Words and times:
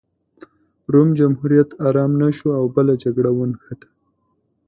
روم 0.93 1.09
جمهوریت 1.19 1.69
ارام 1.87 2.11
نه 2.21 2.29
شو 2.37 2.49
او 2.59 2.65
بله 2.75 2.93
جګړه 3.03 3.31
ونښته 3.33 3.87